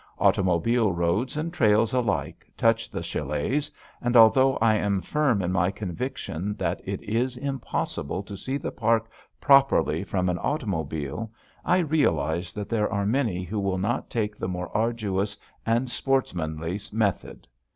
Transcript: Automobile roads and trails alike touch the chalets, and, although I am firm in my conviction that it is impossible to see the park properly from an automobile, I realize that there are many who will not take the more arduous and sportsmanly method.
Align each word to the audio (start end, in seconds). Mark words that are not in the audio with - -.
Automobile 0.17 0.91
roads 0.91 1.37
and 1.37 1.53
trails 1.53 1.93
alike 1.93 2.49
touch 2.57 2.89
the 2.89 3.03
chalets, 3.03 3.69
and, 4.01 4.17
although 4.17 4.55
I 4.57 4.73
am 4.77 4.99
firm 4.99 5.43
in 5.43 5.51
my 5.51 5.69
conviction 5.69 6.55
that 6.55 6.81
it 6.83 7.03
is 7.03 7.37
impossible 7.37 8.23
to 8.23 8.35
see 8.35 8.57
the 8.57 8.71
park 8.71 9.07
properly 9.39 10.03
from 10.03 10.27
an 10.27 10.39
automobile, 10.39 11.31
I 11.63 11.77
realize 11.77 12.51
that 12.53 12.67
there 12.67 12.91
are 12.91 13.05
many 13.05 13.43
who 13.43 13.59
will 13.59 13.77
not 13.77 14.09
take 14.09 14.35
the 14.35 14.47
more 14.49 14.75
arduous 14.75 15.37
and 15.67 15.87
sportsmanly 15.87 16.79
method. 16.91 17.47